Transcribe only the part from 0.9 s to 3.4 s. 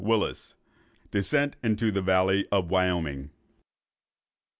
DESCENT INTO THE VALLEY OF WYOMING.